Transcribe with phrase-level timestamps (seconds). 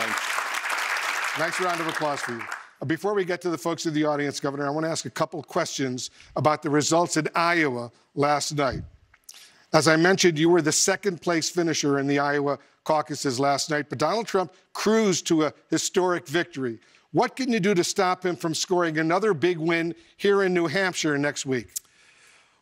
[0.00, 1.38] Thanks.
[1.38, 2.42] Nice round of applause for you.
[2.80, 5.04] Uh, before we get to the folks in the audience, Governor, I want to ask
[5.04, 8.80] a couple questions about the results in Iowa last night.
[9.72, 13.86] As I mentioned, you were the second place finisher in the Iowa caucuses last night,
[13.88, 16.80] but Donald Trump cruised to a historic victory.
[17.12, 20.66] What can you do to stop him from scoring another big win here in New
[20.66, 21.74] Hampshire next week?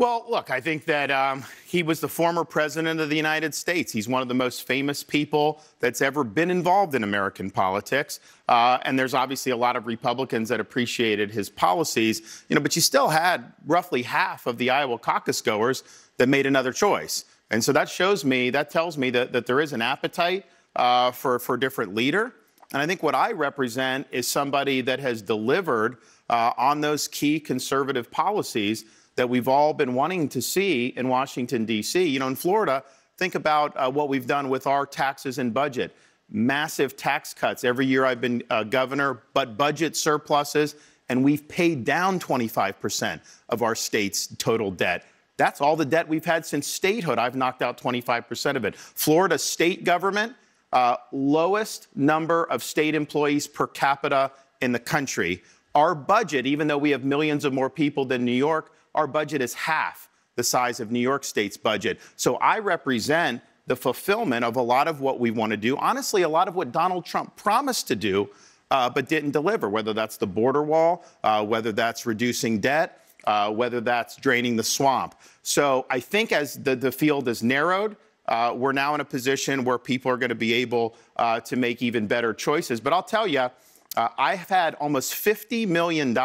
[0.00, 3.92] Well, look, I think that um, he was the former president of the United States.
[3.92, 8.18] He's one of the most famous people that's ever been involved in American politics.
[8.48, 12.74] Uh, and there's obviously a lot of Republicans that appreciated his policies, you know, but
[12.74, 15.84] you still had roughly half of the Iowa caucus goers
[16.16, 17.26] that made another choice.
[17.50, 20.46] And so that shows me, that tells me that, that there is an appetite
[20.76, 22.32] uh, for, for a different leader.
[22.72, 25.98] And I think what I represent is somebody that has delivered
[26.30, 28.86] uh, on those key conservative policies
[29.16, 32.06] that we've all been wanting to see in Washington, D.C.
[32.06, 32.84] You know, in Florida,
[33.18, 35.94] think about uh, what we've done with our taxes and budget.
[36.30, 37.64] Massive tax cuts.
[37.64, 40.76] Every year I've been uh, governor, but budget surpluses,
[41.08, 45.04] and we've paid down 25% of our state's total debt.
[45.36, 47.18] That's all the debt we've had since statehood.
[47.18, 48.76] I've knocked out 25% of it.
[48.76, 50.34] Florida state government,
[50.72, 55.42] uh, lowest number of state employees per capita in the country.
[55.74, 59.42] Our budget, even though we have millions of more people than New York, our budget
[59.42, 62.00] is half the size of New York State's budget.
[62.16, 65.76] So I represent the fulfillment of a lot of what we want to do.
[65.76, 68.28] Honestly, a lot of what Donald Trump promised to do,
[68.70, 73.50] uh, but didn't deliver, whether that's the border wall, uh, whether that's reducing debt, uh,
[73.50, 75.14] whether that's draining the swamp.
[75.42, 79.64] So I think as the, the field is narrowed, uh, we're now in a position
[79.64, 82.80] where people are going to be able uh, to make even better choices.
[82.80, 83.40] But I'll tell you,
[83.96, 86.16] uh, I've had almost $50 million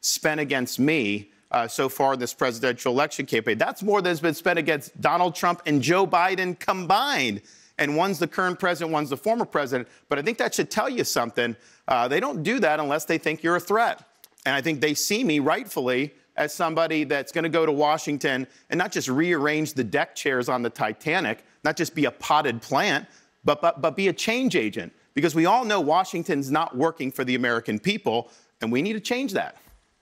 [0.00, 3.58] spent against me uh, so far in this presidential election campaign.
[3.58, 7.42] That's more than has been spent against Donald Trump and Joe Biden combined.
[7.78, 9.88] And one's the current president, one's the former president.
[10.08, 11.56] But I think that should tell you something.
[11.86, 14.04] Uh, they don't do that unless they think you're a threat.
[14.44, 18.46] And I think they see me rightfully as somebody that's going to go to Washington
[18.70, 22.62] and not just rearrange the deck chairs on the Titanic, not just be a potted
[22.62, 23.06] plant,
[23.44, 24.92] but, but, but be a change agent.
[25.14, 28.30] Because we all know Washington's not working for the American people,
[28.60, 29.56] and we need to change that.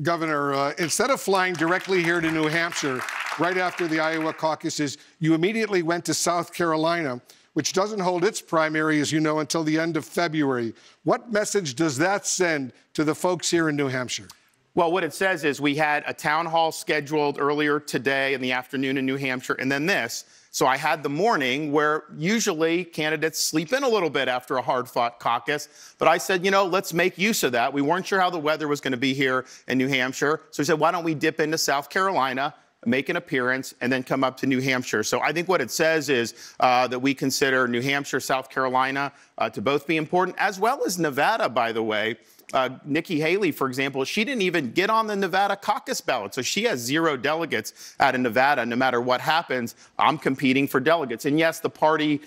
[0.00, 3.00] Governor, uh, instead of flying directly here to New Hampshire
[3.38, 7.20] right after the Iowa caucuses, you immediately went to South Carolina,
[7.52, 10.72] which doesn't hold its primary, as you know, until the end of February.
[11.04, 14.28] What message does that send to the folks here in New Hampshire?
[14.74, 18.52] Well, what it says is we had a town hall scheduled earlier today in the
[18.52, 20.24] afternoon in New Hampshire, and then this.
[20.50, 24.62] So I had the morning where usually candidates sleep in a little bit after a
[24.62, 25.94] hard fought caucus.
[25.98, 27.74] But I said, you know, let's make use of that.
[27.74, 30.40] We weren't sure how the weather was going to be here in New Hampshire.
[30.50, 32.54] So we said, why don't we dip into South Carolina?
[32.84, 35.02] Make an appearance, and then come up to New Hampshire.
[35.02, 39.12] So I think what it says is uh, that we consider New Hampshire, South Carolina
[39.38, 42.16] uh, to both be important, as well as Nevada, by the way.
[42.52, 46.34] Uh, Nikki Haley, for example, she didn't even get on the Nevada caucus ballot.
[46.34, 48.66] So she has zero delegates out of Nevada.
[48.66, 51.24] No matter what happens, I'm competing for delegates.
[51.24, 52.20] And yes, the party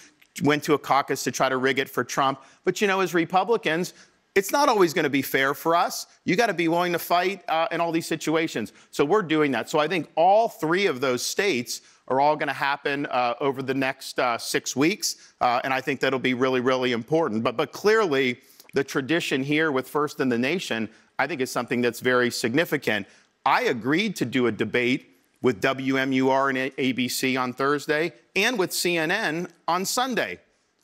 [0.44, 2.42] went to a caucus to try to rig it for Trump.
[2.64, 3.94] But you know, as Republicans,
[4.36, 6.08] it's not always going to be fair for us.
[6.26, 8.74] You got to be willing to fight uh, in all these situations.
[8.92, 9.70] So we're doing that.
[9.70, 13.64] So I think all three of those states are all going to happen uh, over
[13.64, 17.44] the next uh, six weeks, uh, and I think that'll be really, really important.
[17.44, 18.40] But but clearly
[18.74, 23.08] the tradition here with First in the Nation, I think is something that's very significant.
[23.46, 29.50] I agreed to do a debate with WMUR and ABC on Thursday and with CNN
[29.68, 30.40] on Sunday.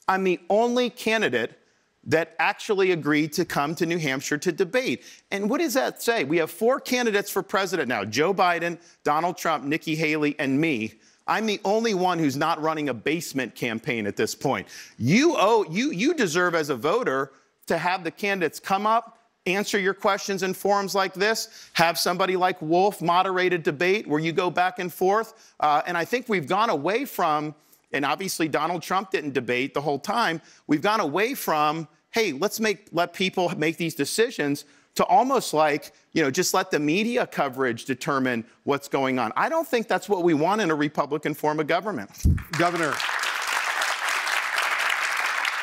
[0.08, 1.58] I'm the only candidate
[2.04, 5.04] that actually agreed to come to New Hampshire to debate.
[5.30, 6.24] And what does that say?
[6.24, 10.96] We have four candidates for president now Joe Biden, Donald Trump, Nikki Haley, and me.
[11.28, 14.68] I'm the only one who's not running a basement campaign at this point.
[14.98, 17.32] You owe you you deserve as a voter
[17.68, 22.36] to have the candidates come up, answer your questions in forums like this, have somebody
[22.36, 25.54] like Wolf moderate a debate where you go back and forth.
[25.60, 27.56] Uh, and I think we've gone away from,
[27.94, 32.60] and obviously Donald Trump didn't debate the whole time, we've gone away from, hey, let's
[32.60, 37.26] make let people make these decisions to almost like, you know, just let the media
[37.26, 39.32] coverage determine what's going on.
[39.36, 42.12] I don't think that's what we want in a Republican form of government.
[42.52, 42.94] Governor.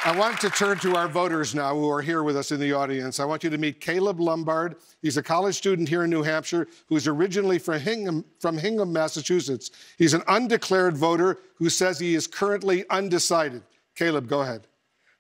[0.04, 2.72] I want to turn to our voters now who are here with us in the
[2.72, 3.18] audience.
[3.18, 4.76] I want you to meet Caleb Lombard.
[5.02, 9.72] He's a college student here in New Hampshire who's originally from Hingham, from Hingham, Massachusetts.
[9.98, 13.62] He's an undeclared voter who says he is currently undecided.
[13.96, 14.68] Caleb, go ahead.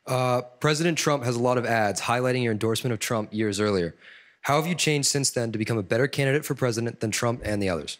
[0.06, 3.96] Uh, President Trump has a lot of ads highlighting your endorsement of Trump years earlier.
[4.42, 7.42] How have you changed since then to become a better candidate for president than Trump
[7.44, 7.98] and the others?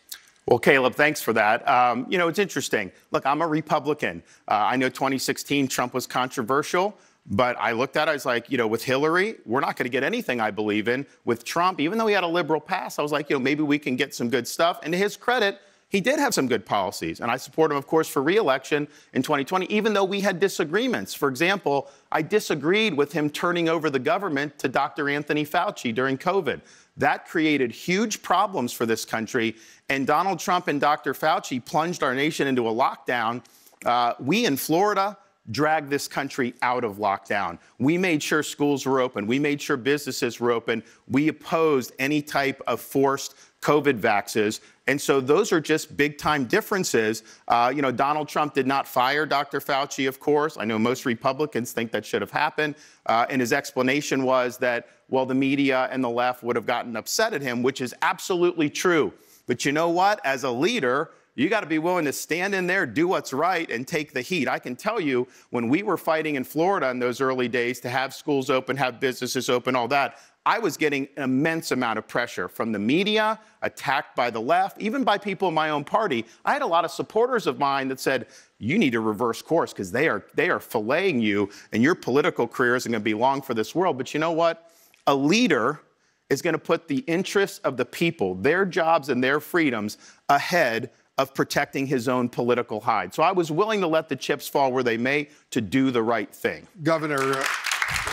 [0.49, 1.69] Well, Caleb, thanks for that.
[1.69, 2.91] Um, you know, it's interesting.
[3.11, 4.23] Look, I'm a Republican.
[4.49, 6.97] Uh, I know 2016 Trump was controversial,
[7.31, 9.85] But I looked at it, I was like, you know, with Hillary, we're not going
[9.85, 11.05] to get anything I believe in.
[11.27, 13.63] With Trump, even though he had a liberal past, I was like, you know, maybe
[13.63, 14.81] we can get some good stuff.
[14.83, 17.21] And to his credit, he did have some good policies.
[17.21, 21.15] And I support him, of course, for reelection in 2020, even though we had disagreements.
[21.15, 25.09] For example, I disagreed with him turning over the government to Dr.
[25.09, 26.61] Anthony Fauci during COVID.
[26.99, 29.57] That created huge problems for this country.
[29.89, 31.15] And Donald Trump and Dr.
[31.15, 33.43] Fauci plunged our nation into a lockdown.
[33.87, 35.17] Uh, we in Florida,
[35.51, 37.59] drag this country out of lockdown.
[37.79, 39.27] We made sure schools were open.
[39.27, 40.83] We made sure businesses were open.
[41.09, 44.61] We opposed any type of forced COVID vaxes.
[44.87, 47.23] And so those are just big time differences.
[47.49, 49.61] Uh, you know, Donald Trump did not fire Dr.
[49.61, 50.57] Fauci, of course.
[50.57, 52.77] I know most Republicans think that should have happened.
[53.07, 56.97] Uh, and his explanation was that, well, the media and the left would have gotten
[56.97, 59.13] upset at him, which is absolutely true.
[59.47, 60.25] But you know what?
[60.25, 63.71] As a leader, you got to be willing to stand in there, do what's right,
[63.71, 64.49] and take the heat.
[64.49, 67.89] I can tell you, when we were fighting in Florida in those early days to
[67.89, 72.09] have schools open, have businesses open, all that, I was getting an immense amount of
[72.09, 76.25] pressure from the media, attacked by the left, even by people in my own party.
[76.45, 78.27] I had a lot of supporters of mine that said,
[78.59, 82.49] you need to reverse course because they are, they are filleting you and your political
[82.49, 83.97] career isn't going to be long for this world.
[83.97, 84.73] But you know what?
[85.07, 85.83] A leader
[86.31, 89.99] is going to put the interests of the people, their jobs and their freedoms
[90.29, 93.13] ahead of protecting his own political hide.
[93.13, 96.03] So I was willing to let the chips fall where they may to do the
[96.03, 96.67] right thing.
[96.85, 97.45] Governor, uh,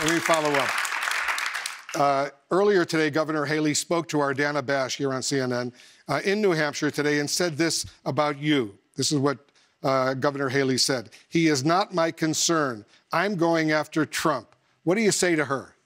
[0.02, 0.70] let me follow up.
[1.94, 5.72] Uh, earlier today, Governor Haley spoke to our Dana Bash here on CNN
[6.08, 8.76] uh, in New Hampshire today and said this about you.
[8.96, 9.38] This is what
[9.82, 11.10] uh, Governor Haley said.
[11.28, 12.84] He is not my concern.
[13.12, 14.54] I'm going after Trump.
[14.82, 15.76] What do you say to her?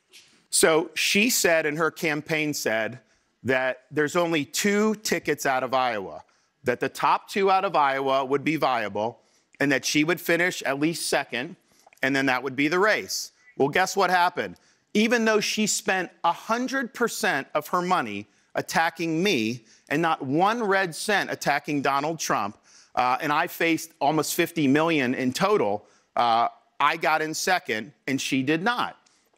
[0.49, 3.01] So she said, and her campaign said,
[3.43, 6.23] that there's only two tickets out of Iowa
[6.65, 9.21] that the top two out of Iowa would be viable
[9.59, 11.57] and that she would finish at least second,
[12.03, 13.33] and then that would be the race.
[13.57, 14.57] Well, guess what happened?
[14.95, 21.31] Even though she spent 100% of her money attacking me and not one red cent
[21.31, 22.57] attacking Donald Trump,
[22.95, 25.87] uh, and I faced almost 50 million in total,
[26.17, 26.49] uh,
[26.81, 28.97] I got in second and she did not.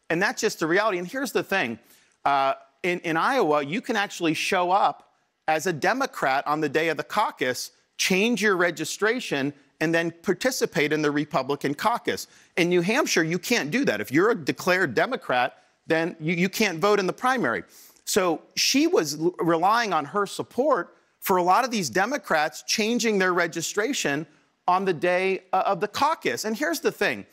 [0.08, 0.98] And that's just the reality.
[0.98, 1.78] And here's the thing
[2.24, 5.11] uh, in, in Iowa, you can actually show up
[5.48, 10.92] as a Democrat on the day of the caucus, change your registration and then participate
[10.92, 12.28] in the Republican caucus.
[12.56, 14.00] In New Hampshire, you can't do that.
[14.00, 17.64] If you're a declared Democrat, then you, you can't vote in the primary.
[18.04, 23.32] So she was relying on her support for a lot of these Democrats changing their
[23.32, 24.26] registration
[24.68, 26.44] on the day uh, of the caucus.
[26.44, 27.26] And here's the thing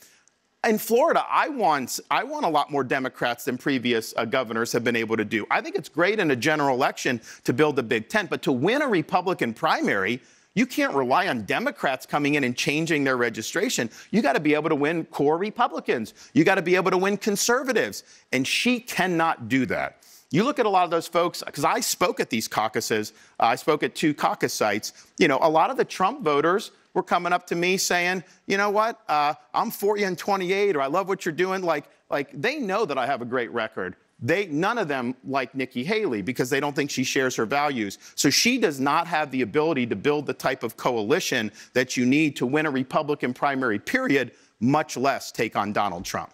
[0.68, 4.84] in Florida, I want, I want a lot more Democrats than previous uh, governors have
[4.84, 5.48] been able to do.
[5.50, 8.52] I think it's great in a general election to build a big tent, but to
[8.52, 10.22] win a Republican primary,
[10.56, 13.90] you can't rely on Democrats coming in and changing their registration.
[14.12, 16.14] You got to be able to win core Republicans.
[16.34, 18.04] You got to be able to win conservatives.
[18.34, 20.04] And she cannot do that.
[20.32, 23.46] You look at a lot of those folks, because I spoke at these caucuses, uh,
[23.46, 24.94] I spoke at two caucus sites.
[25.18, 28.58] You know, a lot of the Trump voters were coming up to me saying, you
[28.58, 31.62] know what, uh, I'm 40 and 28, or I love what you're doing.
[31.62, 33.96] Like, like they know that I have a great record.
[34.22, 37.98] They, none of them like Nikki Haley because they don't think she shares her values.
[38.16, 42.06] So she does not have the ability to build the type of coalition that you
[42.06, 46.34] need to win a Republican primary, period, much less take on Donald Trump.